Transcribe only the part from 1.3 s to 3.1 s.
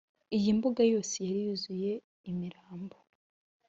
yuzuye imirambo